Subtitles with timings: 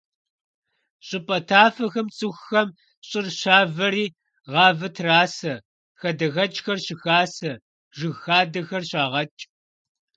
[1.07, 2.69] ЩӀыпӀэ тафэхэм цӀыхухэм
[3.07, 4.05] щӀыр щавэри
[4.51, 5.53] гъавэ трасэ,
[5.99, 7.51] хадэхэкӀхэр щыхасэ,
[7.97, 9.43] жыг хадэхэр щагъэкӀ.